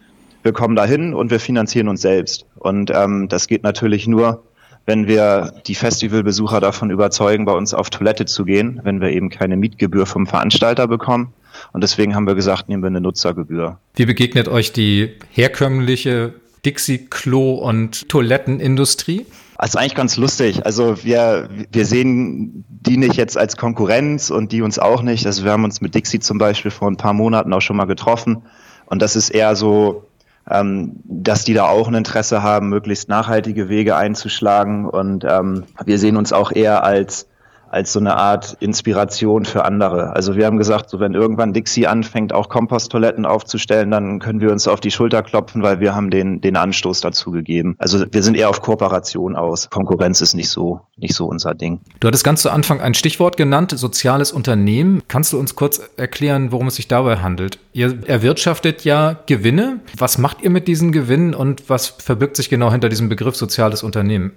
wir 0.43 0.51
kommen 0.51 0.75
dahin 0.75 1.13
und 1.13 1.31
wir 1.31 1.39
finanzieren 1.39 1.87
uns 1.87 2.01
selbst. 2.01 2.45
Und 2.63 2.91
ähm, 2.91 3.27
das 3.29 3.47
geht 3.47 3.63
natürlich 3.63 4.07
nur, 4.07 4.43
wenn 4.85 5.07
wir 5.07 5.53
die 5.65 5.75
Festivalbesucher 5.75 6.59
davon 6.59 6.89
überzeugen, 6.89 7.45
bei 7.45 7.53
uns 7.53 7.73
auf 7.73 7.89
Toilette 7.89 8.25
zu 8.25 8.45
gehen, 8.45 8.81
wenn 8.83 8.99
wir 8.99 9.09
eben 9.09 9.29
keine 9.29 9.55
Mietgebühr 9.55 10.05
vom 10.05 10.27
Veranstalter 10.27 10.87
bekommen. 10.87 11.33
Und 11.71 11.83
deswegen 11.83 12.15
haben 12.15 12.27
wir 12.27 12.35
gesagt, 12.35 12.67
nehmen 12.67 12.83
wir 12.83 12.87
eine 12.87 13.01
Nutzergebühr. 13.01 13.77
Wie 13.95 14.05
begegnet 14.05 14.47
euch 14.47 14.73
die 14.73 15.13
herkömmliche 15.31 16.33
Dixie-Klo- 16.65 17.59
und 17.59 18.09
Toilettenindustrie? 18.09 19.25
Das 19.57 19.69
ist 19.69 19.75
eigentlich 19.77 19.95
ganz 19.95 20.17
lustig. 20.17 20.65
Also 20.65 21.05
wir, 21.05 21.47
wir 21.71 21.85
sehen 21.85 22.65
die 22.67 22.97
nicht 22.97 23.15
jetzt 23.15 23.37
als 23.37 23.55
Konkurrenz 23.55 24.29
und 24.29 24.51
die 24.51 24.61
uns 24.61 24.77
auch 24.77 25.01
nicht. 25.03 25.25
Also 25.25 25.45
wir 25.45 25.51
haben 25.51 25.63
uns 25.63 25.79
mit 25.79 25.95
Dixie 25.95 26.19
zum 26.19 26.37
Beispiel 26.37 26.71
vor 26.71 26.89
ein 26.89 26.97
paar 26.97 27.13
Monaten 27.13 27.53
auch 27.53 27.61
schon 27.61 27.77
mal 27.77 27.85
getroffen. 27.85 28.41
Und 28.87 29.01
das 29.01 29.15
ist 29.15 29.29
eher 29.29 29.55
so 29.55 30.05
ähm, 30.49 30.93
dass 31.03 31.43
die 31.43 31.53
da 31.53 31.67
auch 31.67 31.87
ein 31.87 31.93
Interesse 31.93 32.43
haben, 32.43 32.69
möglichst 32.69 33.09
nachhaltige 33.09 33.69
Wege 33.69 33.95
einzuschlagen. 33.95 34.87
Und 34.87 35.25
ähm, 35.27 35.63
wir 35.85 35.99
sehen 35.99 36.17
uns 36.17 36.33
auch 36.33 36.51
eher 36.51 36.83
als 36.83 37.27
als 37.73 37.91
so 37.91 37.99
eine 37.99 38.15
Art 38.15 38.55
Inspiration 38.59 39.45
für 39.45 39.65
andere. 39.65 40.15
Also 40.15 40.35
wir 40.35 40.45
haben 40.45 40.57
gesagt, 40.57 40.91
so 40.91 40.99
wenn 40.99 41.15
irgendwann 41.15 41.53
Dixie 41.53 41.87
anfängt, 41.87 42.31
auch 42.31 42.47
Komposttoiletten 42.47 43.25
aufzustellen, 43.25 43.89
dann 43.89 44.19
können 44.19 44.41
wir 44.41 44.51
uns 44.51 44.67
auf 44.67 44.79
die 44.79 44.91
Schulter 44.91 45.23
klopfen, 45.23 45.63
weil 45.63 45.79
wir 45.79 45.95
haben 45.95 46.11
den, 46.11 46.39
den 46.39 46.55
Anstoß 46.55 47.01
dazu 47.01 47.31
gegeben. 47.31 47.75
Also 47.79 48.05
wir 48.11 48.21
sind 48.21 48.37
eher 48.37 48.49
auf 48.49 48.61
Kooperation 48.61 49.35
aus. 49.35 49.71
Konkurrenz 49.71 50.21
ist 50.21 50.35
nicht 50.35 50.49
so, 50.49 50.81
nicht 50.97 51.15
so 51.15 51.25
unser 51.25 51.55
Ding. 51.55 51.79
Du 51.99 52.07
hattest 52.07 52.23
ganz 52.23 52.43
zu 52.43 52.51
Anfang 52.51 52.79
ein 52.79 52.93
Stichwort 52.93 53.37
genannt, 53.37 53.73
soziales 53.75 54.31
Unternehmen. 54.31 55.01
Kannst 55.07 55.33
du 55.33 55.39
uns 55.39 55.55
kurz 55.55 55.81
erklären, 55.97 56.51
worum 56.51 56.67
es 56.67 56.75
sich 56.75 56.87
dabei 56.87 57.17
handelt? 57.17 57.57
Ihr 57.73 58.07
erwirtschaftet 58.07 58.83
ja 58.83 59.17
Gewinne. 59.25 59.79
Was 59.97 60.19
macht 60.19 60.43
ihr 60.43 60.51
mit 60.51 60.67
diesen 60.67 60.91
Gewinnen 60.91 61.33
und 61.33 61.69
was 61.71 61.87
verbirgt 61.87 62.35
sich 62.35 62.49
genau 62.49 62.71
hinter 62.71 62.89
diesem 62.89 63.09
Begriff 63.09 63.35
soziales 63.35 63.81
Unternehmen? 63.81 64.33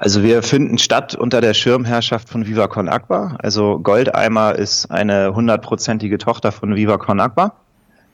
Also 0.00 0.22
wir 0.22 0.44
finden 0.44 0.78
statt 0.78 1.16
unter 1.16 1.40
der 1.40 1.54
Schirmherrschaft 1.54 2.28
von 2.28 2.46
Viva 2.46 2.68
Con 2.68 2.88
Aqua. 2.88 3.36
Also 3.42 3.80
Goldeimer 3.80 4.54
ist 4.54 4.88
eine 4.92 5.34
hundertprozentige 5.34 6.18
Tochter 6.18 6.52
von 6.52 6.76
Viva 6.76 6.98
Con 6.98 7.18
Aqua. 7.18 7.54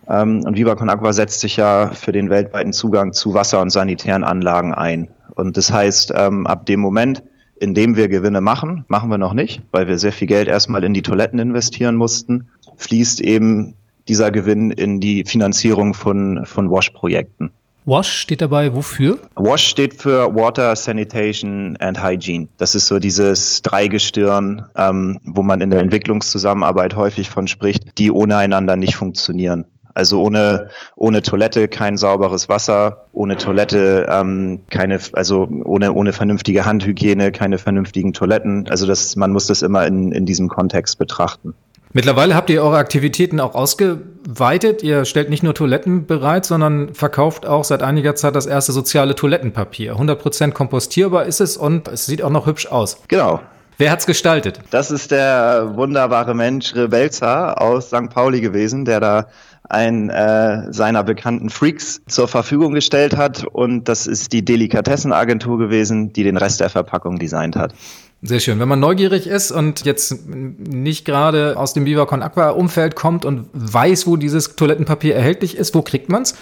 Ähm, 0.09 0.43
und 0.47 0.57
Viva 0.57 0.77
Con 0.77 0.89
Aqua 0.89 1.13
setzt 1.13 1.41
sich 1.41 1.59
ja 1.59 1.91
für 1.91 2.13
den 2.13 2.31
weltweiten 2.31 2.73
Zugang 2.73 3.13
zu 3.13 3.35
Wasser- 3.35 3.61
und 3.61 3.69
sanitären 3.69 4.25
Anlagen 4.25 4.73
ein. 4.73 5.09
Und 5.35 5.59
das 5.59 5.71
heißt, 5.71 6.15
ähm, 6.17 6.47
ab 6.47 6.65
dem 6.65 6.81
Moment, 6.81 7.23
in 7.61 7.75
dem 7.75 7.97
wir 7.97 8.09
Gewinne 8.09 8.41
machen, 8.41 8.87
machen 8.89 9.11
wir 9.11 9.19
noch 9.19 9.35
nicht, 9.35 9.61
weil 9.71 9.87
wir 9.87 9.99
sehr 9.99 10.13
viel 10.13 10.27
Geld 10.27 10.49
erstmal 10.49 10.85
in 10.85 10.95
die 10.95 11.03
Toiletten 11.03 11.39
investieren 11.39 11.97
mussten, 11.97 12.49
fließt 12.77 13.21
eben 13.21 13.75
dieser 14.09 14.31
Gewinn 14.31 14.71
in 14.71 15.01
die 15.01 15.25
Finanzierung 15.25 15.93
von, 15.93 16.47
von 16.47 16.71
Wash-Projekten. 16.71 17.51
WASH 17.87 18.09
steht 18.09 18.41
dabei 18.41 18.75
wofür? 18.75 19.19
WASH 19.35 19.67
steht 19.67 20.01
für 20.01 20.35
Water, 20.35 20.75
Sanitation 20.75 21.77
and 21.81 22.03
Hygiene. 22.03 22.49
Das 22.57 22.75
ist 22.75 22.87
so 22.87 22.99
dieses 22.99 23.61
Dreigestirn, 23.61 24.65
ähm, 24.75 25.21
wo 25.23 25.43
man 25.43 25.61
in 25.61 25.69
der 25.69 25.81
Entwicklungszusammenarbeit 25.81 26.97
häufig 26.97 27.29
von 27.29 27.47
spricht, 27.47 27.99
die 27.99 28.11
ohne 28.11 28.37
einander 28.37 28.77
nicht 28.77 28.97
funktionieren. 28.97 29.67
Also 29.93 30.23
ohne, 30.23 30.71
ohne 30.97 31.23
Toilette 31.23 31.69
kein 31.69 31.97
sauberes 31.97 32.49
Wasser, 32.49 33.07
ohne 33.13 33.37
Toilette 33.37 34.09
ähm, 34.11 34.63
keine, 34.71 34.99
also 35.13 35.47
ohne, 35.65 35.93
ohne 35.93 36.13
vernünftige 36.13 36.65
Handhygiene, 36.65 37.31
keine 37.33 37.59
vernünftigen 37.59 38.13
Toiletten. 38.13 38.67
Also 38.69 38.87
das, 38.87 39.15
man 39.15 39.31
muss 39.31 39.47
das 39.47 39.63
immer 39.63 39.87
in, 39.87 40.11
in 40.11 40.27
diesem 40.27 40.49
Kontext 40.49 40.99
betrachten. 40.99 41.55
Mittlerweile 41.97 42.35
habt 42.35 42.51
ihr 42.51 42.61
eure 42.61 42.77
Aktivitäten 42.77 43.39
auch 43.39 43.55
ausgeweitet. 43.55 44.83
Ihr 44.83 45.05
stellt 45.05 45.31
nicht 45.31 45.45
nur 45.45 45.55
Toiletten 45.55 46.07
bereit, 46.07 46.45
sondern 46.45 46.93
verkauft 46.93 47.47
auch 47.47 47.63
seit 47.63 47.85
einiger 47.85 48.17
Zeit 48.17 48.35
das 48.35 48.47
erste 48.47 48.73
soziale 48.73 49.15
Toilettenpapier. 49.15 49.95
100% 49.95 50.51
kompostierbar 50.51 51.25
ist 51.27 51.41
es 51.41 51.57
und 51.57 51.87
es 51.87 52.07
sieht 52.07 52.21
auch 52.21 52.31
noch 52.31 52.47
hübsch 52.47 52.67
aus. 52.67 52.99
Genau. 53.07 53.39
Wer 53.79 53.93
hat's 53.93 54.07
gestaltet? 54.07 54.59
Das 54.73 54.91
ist 54.91 55.13
der 55.13 55.71
wunderbare 55.77 56.35
Mensch 56.35 56.75
Rebelza 56.75 57.53
aus 57.53 57.87
St. 57.87 58.11
Pauli 58.11 58.41
gewesen, 58.41 58.85
der 58.85 58.99
da 58.99 59.27
einen 59.69 60.11
äh, 60.11 60.73
seiner 60.73 61.03
bekannten 61.05 61.51
Freaks 61.51 62.03
zur 62.07 62.29
Verfügung 62.29 62.75
gestellt 62.75 63.17
hat. 63.17 63.45
Und 63.45 63.89
das 63.89 64.07
ist 64.07 64.33
die 64.33 64.45
Delikatessenagentur 64.45 65.59
gewesen, 65.59 66.13
die 66.13 66.23
den 66.23 66.37
Rest 66.37 66.61
der 66.61 66.71
Verpackung 66.71 67.19
designt 67.19 67.57
hat. 67.57 67.75
Sehr 68.23 68.41
schön. 68.41 68.59
Wenn 68.59 68.69
man 68.69 68.81
neugierig 68.81 69.27
ist 69.27 69.51
und 69.51 69.85
jetzt 69.85 70.27
nicht 70.27 71.05
gerade 71.05 71.59
aus 71.59 71.75
dem 71.75 71.85
Viva 71.85 72.07
Con 72.07 72.23
Aqua 72.23 72.51
Umfeld 72.51 72.97
kommt 72.97 73.25
und 73.25 73.49
weiß, 73.53 74.07
wo 74.07 74.17
dieses 74.17 74.57
Toilettenpapier 74.57 75.15
erhältlich 75.15 75.57
ist, 75.57 75.75
wo 75.75 75.83
kriegt 75.83 76.09
man's? 76.09 76.35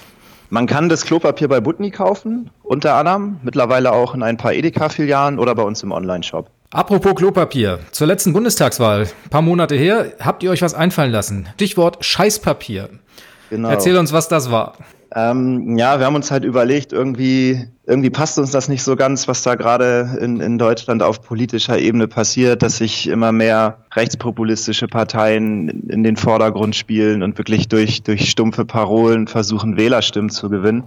Man 0.48 0.66
kann 0.66 0.88
das 0.88 1.06
Klopapier 1.06 1.48
bei 1.48 1.60
Butni 1.60 1.90
kaufen, 1.90 2.50
unter 2.62 2.94
anderem, 2.94 3.38
mittlerweile 3.42 3.90
auch 3.90 4.14
in 4.14 4.22
ein 4.22 4.36
paar 4.36 4.52
Edeka-Filialen 4.52 5.38
oder 5.38 5.54
bei 5.54 5.62
uns 5.62 5.82
im 5.82 5.92
Online-Shop. 5.92 6.50
Apropos 6.70 7.14
Klopapier. 7.14 7.80
Zur 7.90 8.06
letzten 8.06 8.32
Bundestagswahl, 8.32 9.08
paar 9.30 9.42
Monate 9.42 9.74
her, 9.74 10.12
habt 10.20 10.42
ihr 10.42 10.50
euch 10.50 10.62
was 10.62 10.74
einfallen 10.74 11.10
lassen. 11.10 11.48
Stichwort 11.54 12.04
Scheißpapier. 12.04 12.90
Genau. 13.52 13.68
Erzähl 13.68 13.98
uns, 13.98 14.14
was 14.14 14.28
das 14.28 14.50
war. 14.50 14.72
Ähm, 15.14 15.76
ja, 15.76 15.98
wir 15.98 16.06
haben 16.06 16.14
uns 16.14 16.30
halt 16.30 16.42
überlegt, 16.42 16.94
irgendwie, 16.94 17.66
irgendwie 17.86 18.08
passt 18.08 18.38
uns 18.38 18.50
das 18.50 18.70
nicht 18.70 18.82
so 18.82 18.96
ganz, 18.96 19.28
was 19.28 19.42
da 19.42 19.56
gerade 19.56 20.16
in, 20.22 20.40
in 20.40 20.56
Deutschland 20.56 21.02
auf 21.02 21.20
politischer 21.20 21.78
Ebene 21.78 22.08
passiert, 22.08 22.62
dass 22.62 22.78
sich 22.78 23.10
immer 23.10 23.30
mehr 23.30 23.76
rechtspopulistische 23.94 24.88
Parteien 24.88 25.68
in 25.90 26.02
den 26.02 26.16
Vordergrund 26.16 26.74
spielen 26.74 27.22
und 27.22 27.36
wirklich 27.36 27.68
durch, 27.68 28.02
durch 28.02 28.30
stumpfe 28.30 28.64
Parolen 28.64 29.26
versuchen, 29.26 29.76
Wählerstimmen 29.76 30.30
zu 30.30 30.48
gewinnen. 30.48 30.84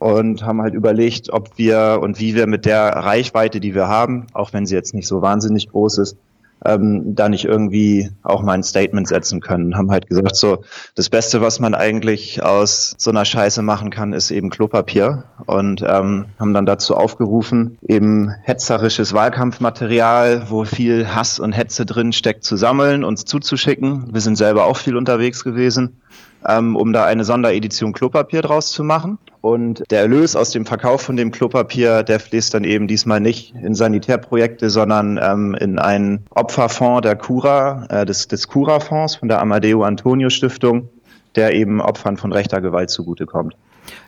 Und 0.00 0.42
haben 0.42 0.62
halt 0.62 0.74
überlegt, 0.74 1.32
ob 1.32 1.58
wir 1.58 2.00
und 2.02 2.18
wie 2.18 2.34
wir 2.34 2.48
mit 2.48 2.64
der 2.64 2.88
Reichweite, 2.88 3.60
die 3.60 3.76
wir 3.76 3.86
haben, 3.86 4.26
auch 4.32 4.52
wenn 4.52 4.66
sie 4.66 4.74
jetzt 4.74 4.94
nicht 4.94 5.06
so 5.06 5.22
wahnsinnig 5.22 5.68
groß 5.68 5.98
ist, 5.98 6.16
ähm, 6.64 7.14
da 7.14 7.28
nicht 7.28 7.44
irgendwie 7.44 8.10
auch 8.22 8.42
mal 8.42 8.52
ein 8.52 8.62
Statement 8.62 9.08
setzen 9.08 9.40
können. 9.40 9.76
Haben 9.76 9.90
halt 9.90 10.08
gesagt, 10.08 10.36
so 10.36 10.64
das 10.94 11.08
Beste, 11.08 11.40
was 11.40 11.60
man 11.60 11.74
eigentlich 11.74 12.42
aus 12.42 12.94
so 12.98 13.10
einer 13.10 13.24
Scheiße 13.24 13.62
machen 13.62 13.90
kann, 13.90 14.12
ist 14.12 14.30
eben 14.30 14.50
Klopapier 14.50 15.24
und 15.46 15.82
ähm, 15.82 16.26
haben 16.38 16.54
dann 16.54 16.66
dazu 16.66 16.96
aufgerufen, 16.96 17.78
eben 17.86 18.30
hetzerisches 18.42 19.12
Wahlkampfmaterial, 19.12 20.50
wo 20.50 20.64
viel 20.64 21.14
Hass 21.14 21.38
und 21.38 21.52
Hetze 21.52 21.86
drin 21.86 22.12
steckt, 22.12 22.44
zu 22.44 22.56
sammeln, 22.56 23.04
uns 23.04 23.24
zuzuschicken. 23.24 24.12
Wir 24.12 24.20
sind 24.20 24.36
selber 24.36 24.64
auch 24.64 24.76
viel 24.76 24.96
unterwegs 24.96 25.44
gewesen 25.44 26.00
ähm, 26.46 26.76
um 26.76 26.92
da 26.92 27.04
eine 27.04 27.24
Sonderedition 27.24 27.92
Klopapier 27.92 28.42
draus 28.42 28.70
zu 28.70 28.84
machen. 28.84 29.18
Und 29.40 29.84
der 29.90 30.00
Erlös 30.00 30.36
aus 30.36 30.50
dem 30.50 30.66
Verkauf 30.66 31.00
von 31.00 31.16
dem 31.16 31.30
Klopapier, 31.30 32.02
der 32.02 32.20
fließt 32.20 32.52
dann 32.52 32.64
eben 32.64 32.86
diesmal 32.86 33.20
nicht 33.20 33.54
in 33.54 33.74
Sanitärprojekte, 33.74 34.68
sondern 34.68 35.18
ähm, 35.22 35.54
in 35.54 35.78
einen 35.78 36.26
Opferfonds 36.30 37.02
der 37.02 37.16
Cura, 37.16 37.86
äh, 37.88 38.04
des, 38.04 38.28
des 38.28 38.48
Cura-Fonds 38.48 39.16
von 39.16 39.28
der 39.28 39.40
Amadeo 39.40 39.82
Antonio 39.82 40.28
Stiftung, 40.28 40.90
der 41.36 41.54
eben 41.54 41.80
Opfern 41.80 42.18
von 42.18 42.32
rechter 42.32 42.60
Gewalt 42.60 42.90
zugutekommt. 42.90 43.54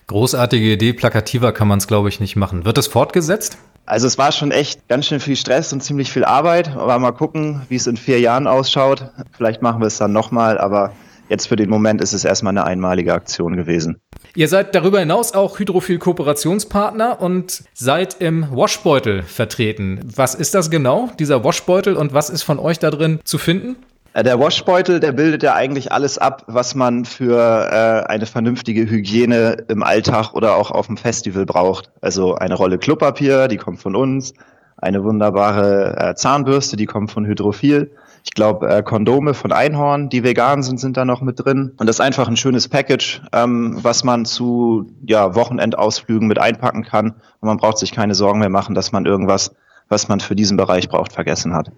Großartige 0.07 0.73
Idee, 0.73 0.93
plakativer 0.93 1.53
kann 1.53 1.69
man 1.69 1.79
es, 1.79 1.87
glaube 1.87 2.09
ich, 2.11 2.21
nicht 2.21 2.37
machen. 2.37 2.65
Wird 2.67 2.77
es 2.77 2.87
fortgesetzt? 2.87 3.57
Also 3.87 4.07
es 4.07 4.19
war 4.19 4.31
schon 4.33 4.53
echt 4.53 4.87
ganz 4.89 5.07
schön 5.07 5.19
viel 5.19 5.37
Stress 5.37 5.73
und 5.73 5.83
ziemlich 5.83 6.13
viel 6.13 6.25
Arbeit, 6.25 6.77
aber 6.77 6.99
mal 6.99 7.13
gucken, 7.13 7.63
wie 7.69 7.77
es 7.77 7.87
in 7.87 7.97
vier 7.97 8.21
Jahren 8.21 8.47
ausschaut. 8.47 9.11
Vielleicht 9.33 9.63
machen 9.63 9.81
wir 9.81 9.87
es 9.87 9.99
dann 9.99 10.13
nochmal, 10.13 10.59
aber 10.59 10.93
Jetzt 11.29 11.49
für 11.49 11.57
den 11.57 11.71
Moment 11.71 12.01
ist 12.01 12.13
es 12.13 12.25
erstmal 12.25 12.51
eine 12.51 12.65
einmalige 12.65 13.15
Aktion 13.15 13.57
gewesen. 13.57 14.01
Ihr 14.35 14.49
seid 14.49 14.75
darüber 14.75 15.01
hinaus 15.01 15.35
auch 15.35 15.59
Hydrophil-Kooperationspartner 15.59 17.21
und 17.21 17.65
seid 17.75 18.21
im 18.21 18.47
Washbeutel 18.51 19.23
vertreten. 19.23 20.01
Was 20.15 20.35
ist 20.35 20.55
das 20.55 20.71
genau, 20.71 21.11
dieser 21.19 21.45
Washbeutel, 21.45 21.97
und 21.97 22.13
was 22.13 22.31
ist 22.31 22.43
von 22.43 22.59
euch 22.59 22.79
da 22.79 22.91
drin 22.91 23.21
zu 23.25 23.39
finden? 23.39 23.77
Äh, 24.15 24.25
der 24.25 24.39
Washbeutel, 24.39 25.01
der 25.01 25.13
bildet 25.13 25.43
ja 25.43 25.55
eigentlich 25.55 25.93
alles 25.93 26.19
ab, 26.19 26.45
was 26.47 26.75
man 26.75 27.05
für 27.05 27.39
äh, 27.39 28.11
eine 28.11 28.27
vernünftige 28.27 28.89
Hygiene 28.89 29.65
im 29.69 29.83
Alltag 29.83 30.35
oder 30.35 30.57
auch 30.57 30.71
auf 30.71 30.87
dem 30.87 30.97
Festival 30.97 31.47
braucht. 31.47 31.91
Also 32.01 32.35
eine 32.35 32.55
Rolle 32.55 32.79
Klopapier, 32.79 33.49
die 33.49 33.57
kommt 33.57 33.81
von 33.81 33.97
uns, 33.97 34.35
eine 34.77 35.03
wunderbare 35.05 35.97
äh, 35.97 36.15
Zahnbürste, 36.15 36.77
die 36.77 36.87
kommt 36.87 37.11
von 37.11 37.25
Hydrophil 37.25 37.93
ich 38.25 38.35
glaube, 38.35 38.69
äh, 38.69 38.83
Kondome 38.83 39.35
von 39.35 39.53
Einhorn, 39.53 40.09
die 40.09 40.23
vegan 40.23 40.63
sind, 40.63 40.79
sind 40.79 40.97
da 40.97 41.05
noch 41.05 41.23
mit 41.23 41.45
drin. 41.45 41.73
Und 41.77 41.87
das 41.87 41.97
ist 41.97 42.01
einfach 42.01 42.29
ein 42.29 42.37
schönes 42.37 42.69
Package, 42.69 43.21
ähm, 43.33 43.79
was 43.83 44.05
man 44.05 44.25
zu 44.25 44.93
ja, 45.05 45.35
Wochenendausflügen 45.35 46.29
mit 46.29 46.39
einpacken 46.39 46.85
kann. 46.85 47.15
Und 47.41 47.49
man 47.49 47.57
braucht 47.57 47.79
sich 47.79 47.93
keine 47.93 48.15
Sorgen 48.15 48.39
mehr 48.39 48.49
machen, 48.49 48.75
dass 48.75 48.93
man 48.93 49.07
irgendwas, 49.07 49.55
was 49.89 50.09
man 50.09 50.21
für 50.21 50.37
diesen 50.37 50.57
Bereich 50.57 50.89
braucht, 50.89 51.13
vergessen 51.13 51.53
hat. 51.53 51.73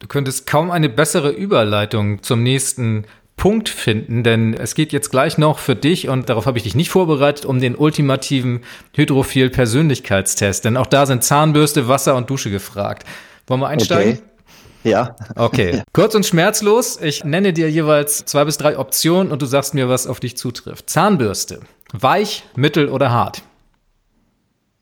Du 0.00 0.08
könntest 0.08 0.46
kaum 0.46 0.70
eine 0.70 0.88
bessere 0.88 1.30
Überleitung 1.30 2.22
zum 2.22 2.42
nächsten 2.42 3.04
Punkt 3.36 3.68
finden, 3.68 4.22
denn 4.22 4.54
es 4.54 4.74
geht 4.74 4.92
jetzt 4.92 5.10
gleich 5.10 5.38
noch 5.38 5.58
für 5.58 5.74
dich 5.74 6.08
und 6.08 6.28
darauf 6.28 6.46
habe 6.46 6.56
ich 6.56 6.64
dich 6.64 6.76
nicht 6.76 6.90
vorbereitet, 6.90 7.44
um 7.44 7.60
den 7.60 7.74
ultimativen 7.74 8.60
Hydrophil-Persönlichkeitstest, 8.94 10.64
denn 10.64 10.76
auch 10.76 10.86
da 10.86 11.04
sind 11.04 11.24
Zahnbürste, 11.24 11.88
Wasser 11.88 12.14
und 12.14 12.30
Dusche 12.30 12.50
gefragt. 12.50 13.04
Wollen 13.46 13.60
wir 13.60 13.68
einsteigen? 13.68 14.14
Okay. 14.14 14.33
Ja. 14.84 15.16
Okay. 15.34 15.82
Kurz 15.92 16.14
und 16.14 16.24
schmerzlos. 16.26 17.00
Ich 17.00 17.24
nenne 17.24 17.52
dir 17.52 17.70
jeweils 17.70 18.24
zwei 18.26 18.44
bis 18.44 18.58
drei 18.58 18.78
Optionen 18.78 19.32
und 19.32 19.42
du 19.42 19.46
sagst 19.46 19.74
mir, 19.74 19.88
was 19.88 20.06
auf 20.06 20.20
dich 20.20 20.36
zutrifft. 20.36 20.88
Zahnbürste. 20.88 21.60
Weich, 21.92 22.44
mittel 22.54 22.88
oder 22.88 23.10
hart? 23.10 23.42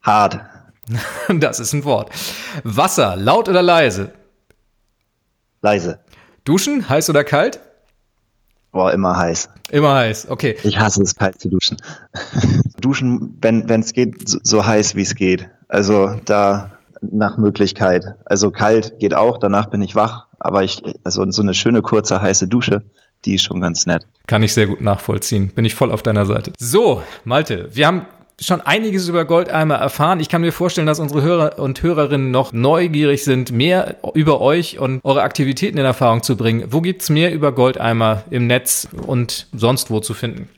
Hart. 0.03 0.41
Das 1.29 1.61
ist 1.61 1.73
ein 1.73 1.85
Wort. 1.85 2.11
Wasser, 2.65 3.15
laut 3.17 3.49
oder 3.49 3.63
leise? 3.63 4.11
Leise. 5.63 6.01
Duschen, 6.45 6.89
heiß 6.89 7.09
oder 7.09 7.23
kalt? 7.23 7.61
Boah, 8.73 8.93
immer 8.93 9.17
heiß. 9.17 9.49
Immer 9.71 9.95
heiß, 9.95 10.29
okay. 10.29 10.57
Ich 10.65 10.79
hasse 10.79 11.03
es, 11.03 11.15
kalt 11.15 11.41
zu 11.41 11.49
duschen. 11.49 11.77
duschen, 12.81 13.39
wenn 13.41 13.69
es 13.69 13.93
geht, 13.93 14.29
so, 14.29 14.39
so 14.43 14.67
heiß 14.67 14.97
wie 14.97 15.03
es 15.03 15.15
geht. 15.15 15.49
Also 15.69 16.17
da 16.25 16.73
nach 17.11 17.37
Möglichkeit. 17.37 18.05
Also 18.25 18.51
kalt 18.51 18.99
geht 18.99 19.15
auch, 19.15 19.39
danach 19.39 19.67
bin 19.67 19.83
ich 19.83 19.95
wach, 19.95 20.27
aber 20.39 20.63
ich, 20.63 20.83
also 21.05 21.29
so 21.31 21.43
eine 21.43 21.55
schöne 21.55 21.83
kurze 21.83 22.23
heiße 22.23 22.49
Dusche, 22.49 22.83
die 23.25 23.35
ist 23.35 23.43
schon 23.43 23.61
ganz 23.61 23.87
nett. 23.87 24.07
Kann 24.27 24.43
ich 24.43 24.55
sehr 24.55 24.67
gut 24.67 24.81
nachvollziehen. 24.81 25.49
Bin 25.49 25.65
ich 25.65 25.75
voll 25.75 25.93
auf 25.93 26.03
deiner 26.03 26.27
Seite. 26.27 26.53
So, 26.59 27.03
Malte, 27.25 27.69
wir 27.73 27.87
haben 27.87 28.07
schon 28.41 28.61
einiges 28.61 29.09
über 29.09 29.25
Goldeimer 29.25 29.77
erfahren. 29.77 30.21
Ich 30.21 30.29
kann 30.29 30.41
mir 30.41 30.53
vorstellen, 30.53 30.87
dass 30.87 30.99
unsere 30.99 31.23
Hörer 31.23 31.59
und 31.59 31.83
Hörerinnen 31.83 32.31
noch 32.31 32.53
neugierig 32.53 33.25
sind, 33.25 33.53
mehr 33.53 33.97
über 34.15 34.41
euch 34.41 34.79
und 34.79 35.05
eure 35.05 35.23
Aktivitäten 35.23 35.79
in 35.79 35.85
Erfahrung 35.85 36.23
zu 36.23 36.37
bringen. 36.37 36.65
Wo 36.71 36.81
gibt's 36.81 37.11
mehr 37.11 37.33
über 37.33 37.53
Goldeimer 37.53 38.25
im 38.31 38.47
Netz 38.47 38.89
und 39.07 39.47
sonst 39.53 39.91
wo 39.91 40.01
zu 40.01 40.15
finden? 40.15 40.49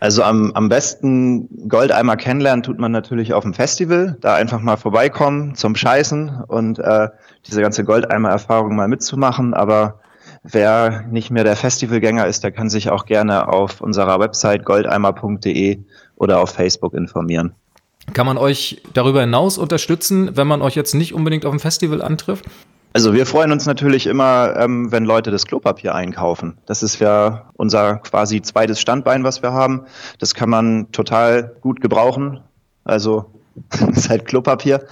Also 0.00 0.22
am, 0.22 0.52
am 0.52 0.68
besten 0.68 1.68
Goldeimer 1.68 2.16
kennenlernen 2.16 2.62
tut 2.62 2.78
man 2.78 2.92
natürlich 2.92 3.32
auf 3.32 3.42
dem 3.42 3.54
Festival. 3.54 4.16
Da 4.20 4.34
einfach 4.34 4.60
mal 4.60 4.76
vorbeikommen 4.76 5.54
zum 5.54 5.74
Scheißen 5.74 6.44
und 6.46 6.78
äh, 6.78 7.08
diese 7.46 7.60
ganze 7.60 7.84
Goldeimer-Erfahrung 7.84 8.76
mal 8.76 8.88
mitzumachen. 8.88 9.54
Aber 9.54 10.00
wer 10.44 11.02
nicht 11.10 11.30
mehr 11.30 11.44
der 11.44 11.56
Festivalgänger 11.56 12.26
ist, 12.26 12.44
der 12.44 12.52
kann 12.52 12.70
sich 12.70 12.90
auch 12.90 13.06
gerne 13.06 13.48
auf 13.48 13.80
unserer 13.80 14.20
Website 14.20 14.64
goldeimer.de 14.64 15.80
oder 16.16 16.40
auf 16.40 16.50
Facebook 16.50 16.94
informieren. 16.94 17.54
Kann 18.14 18.26
man 18.26 18.38
euch 18.38 18.80
darüber 18.94 19.20
hinaus 19.20 19.58
unterstützen, 19.58 20.36
wenn 20.36 20.46
man 20.46 20.62
euch 20.62 20.74
jetzt 20.76 20.94
nicht 20.94 21.12
unbedingt 21.12 21.44
auf 21.44 21.52
dem 21.52 21.60
Festival 21.60 22.02
antrifft? 22.02 22.44
Also 22.92 23.12
wir 23.14 23.26
freuen 23.26 23.52
uns 23.52 23.66
natürlich 23.66 24.06
immer, 24.06 24.56
ähm, 24.56 24.90
wenn 24.90 25.04
Leute 25.04 25.30
das 25.30 25.46
Klopapier 25.46 25.94
einkaufen. 25.94 26.56
Das 26.66 26.82
ist 26.82 26.98
ja 26.98 27.50
unser 27.54 27.96
quasi 27.96 28.40
zweites 28.42 28.80
Standbein, 28.80 29.24
was 29.24 29.42
wir 29.42 29.52
haben. 29.52 29.84
Das 30.18 30.34
kann 30.34 30.48
man 30.48 30.90
total 30.90 31.54
gut 31.60 31.80
gebrauchen. 31.80 32.40
Also 32.84 33.26
ist 33.92 34.08
halt 34.08 34.26
Klopapier. 34.26 34.86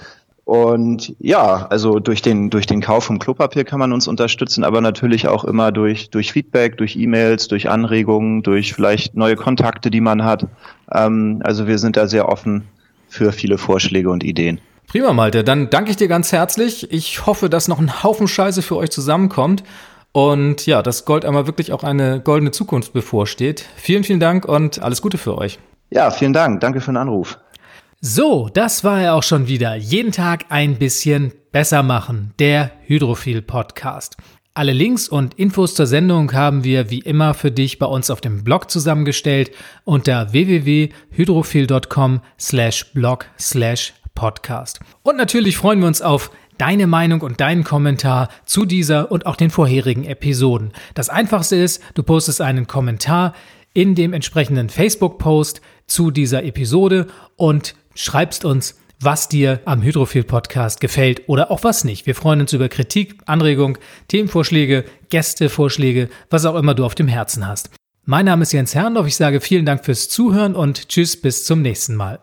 Und 0.47 1.13
ja, 1.19 1.67
also 1.69 1.99
durch 1.99 2.21
den, 2.21 2.49
durch 2.49 2.67
den 2.67 2.79
Kauf 2.79 3.03
vom 3.03 3.19
Klopapier 3.19 3.65
kann 3.65 3.79
man 3.79 3.91
uns 3.91 4.07
unterstützen, 4.07 4.63
aber 4.63 4.79
natürlich 4.79 5.27
auch 5.27 5.43
immer 5.43 5.73
durch, 5.73 6.09
durch 6.09 6.31
Feedback, 6.31 6.77
durch 6.77 6.95
E-Mails, 6.95 7.49
durch 7.49 7.69
Anregungen, 7.69 8.43
durch 8.43 8.73
vielleicht 8.73 9.13
neue 9.13 9.35
Kontakte, 9.35 9.91
die 9.91 9.99
man 9.99 10.23
hat. 10.23 10.47
Ähm, 10.93 11.41
also 11.43 11.67
wir 11.67 11.77
sind 11.79 11.97
da 11.97 12.07
sehr 12.07 12.29
offen 12.29 12.63
für 13.09 13.33
viele 13.33 13.57
Vorschläge 13.57 14.09
und 14.09 14.23
Ideen. 14.23 14.61
Prima, 14.87 15.11
Malte. 15.11 15.43
Dann 15.43 15.69
danke 15.69 15.91
ich 15.91 15.97
dir 15.97 16.07
ganz 16.07 16.31
herzlich. 16.31 16.91
Ich 16.91 17.25
hoffe, 17.25 17.49
dass 17.49 17.67
noch 17.67 17.79
ein 17.79 18.03
Haufen 18.03 18.27
Scheiße 18.27 18.61
für 18.61 18.77
euch 18.77 18.89
zusammenkommt. 18.89 19.63
Und 20.13 20.65
ja, 20.65 20.81
dass 20.81 21.05
Gold 21.05 21.25
einmal 21.25 21.45
wirklich 21.45 21.73
auch 21.73 21.83
eine 21.83 22.21
goldene 22.21 22.51
Zukunft 22.51 22.93
bevorsteht. 22.93 23.65
Vielen, 23.75 24.05
vielen 24.05 24.21
Dank 24.21 24.45
und 24.45 24.81
alles 24.81 25.01
Gute 25.01 25.17
für 25.17 25.37
euch. 25.37 25.59
Ja, 25.89 26.09
vielen 26.09 26.33
Dank. 26.33 26.61
Danke 26.61 26.79
für 26.79 26.91
den 26.91 26.97
Anruf. 26.97 27.37
So, 27.99 28.49
das 28.53 28.83
war 28.83 29.01
er 29.01 29.15
auch 29.15 29.23
schon 29.23 29.47
wieder. 29.47 29.75
Jeden 29.75 30.11
Tag 30.11 30.45
ein 30.49 30.77
bisschen 30.77 31.33
besser 31.51 31.83
machen. 31.83 32.33
Der 32.39 32.71
Hydrophil 32.85 33.41
Podcast. 33.41 34.15
Alle 34.53 34.73
Links 34.73 35.07
und 35.07 35.33
Infos 35.35 35.75
zur 35.75 35.85
Sendung 35.85 36.33
haben 36.33 36.63
wir 36.63 36.89
wie 36.89 36.99
immer 36.99 37.33
für 37.33 37.51
dich 37.51 37.77
bei 37.77 37.85
uns 37.85 38.09
auf 38.09 38.21
dem 38.21 38.43
Blog 38.43 38.71
zusammengestellt 38.71 39.51
unter 39.83 40.31
www.hydrophil.com 40.31 42.21
slash 42.39 42.91
blog 42.93 43.25
slash 43.37 43.93
podcast. 44.17 44.79
Und 45.03 45.15
natürlich 45.15 45.57
freuen 45.57 45.79
wir 45.79 45.87
uns 45.87 46.01
auf 46.01 46.31
deine 46.57 46.87
Meinung 46.87 47.21
und 47.21 47.39
deinen 47.39 47.63
Kommentar 47.63 48.29
zu 48.45 48.65
dieser 48.65 49.11
und 49.11 49.27
auch 49.27 49.35
den 49.35 49.51
vorherigen 49.51 50.05
Episoden. 50.05 50.73
Das 50.95 51.09
einfachste 51.09 51.55
ist, 51.55 51.83
du 51.93 52.01
postest 52.01 52.41
einen 52.41 52.65
Kommentar 52.65 53.33
in 53.73 53.93
dem 53.93 54.13
entsprechenden 54.13 54.69
Facebook-Post 54.69 55.61
zu 55.85 56.09
dieser 56.09 56.43
Episode 56.43 57.05
und 57.35 57.75
schreibst 57.93 58.43
uns, 58.43 58.79
was 58.99 59.29
dir 59.29 59.59
am 59.65 59.83
Hydrophil 59.83 60.23
Podcast 60.23 60.81
gefällt 60.81 61.29
oder 61.29 61.51
auch 61.51 61.63
was 61.63 61.83
nicht. 61.83 62.07
Wir 62.07 62.15
freuen 62.15 62.41
uns 62.41 62.53
über 62.53 62.69
Kritik, 62.69 63.19
Anregung, 63.27 63.77
Themenvorschläge, 64.07 64.83
Gästevorschläge, 65.09 66.09
was 66.31 66.45
auch 66.45 66.55
immer 66.55 66.73
du 66.73 66.85
auf 66.85 66.95
dem 66.95 67.07
Herzen 67.07 67.47
hast. 67.47 67.69
Mein 68.05 68.25
Name 68.25 68.41
ist 68.41 68.53
Jens 68.53 68.73
Herrndorf. 68.73 69.05
Ich 69.05 69.15
sage 69.15 69.41
vielen 69.41 69.67
Dank 69.67 69.85
fürs 69.85 70.09
Zuhören 70.09 70.55
und 70.55 70.89
tschüss 70.89 71.21
bis 71.21 71.45
zum 71.45 71.61
nächsten 71.61 71.95
Mal. 71.95 72.19